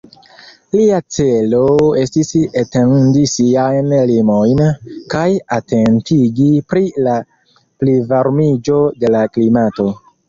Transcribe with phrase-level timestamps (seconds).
[0.75, 1.59] Lia celo
[2.03, 4.63] estis etendi siajn limojn,
[5.15, 5.27] kaj
[5.59, 7.17] atentigi pri la
[7.85, 9.87] plivarmiĝo de la klimato.